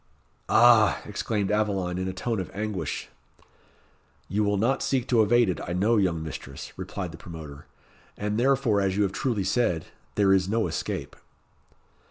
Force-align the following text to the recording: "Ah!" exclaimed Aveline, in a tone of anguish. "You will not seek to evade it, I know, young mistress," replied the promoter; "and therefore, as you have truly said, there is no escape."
"Ah!" 0.49 0.99
exclaimed 1.05 1.51
Aveline, 1.51 1.99
in 1.99 2.07
a 2.07 2.11
tone 2.11 2.39
of 2.39 2.49
anguish. 2.55 3.09
"You 4.27 4.43
will 4.43 4.57
not 4.57 4.81
seek 4.81 5.07
to 5.09 5.21
evade 5.21 5.47
it, 5.47 5.59
I 5.61 5.73
know, 5.73 5.97
young 5.97 6.23
mistress," 6.23 6.73
replied 6.75 7.11
the 7.11 7.19
promoter; 7.19 7.67
"and 8.17 8.39
therefore, 8.39 8.81
as 8.81 8.97
you 8.97 9.03
have 9.03 9.11
truly 9.11 9.43
said, 9.43 9.85
there 10.15 10.33
is 10.33 10.49
no 10.49 10.65
escape." 10.65 11.15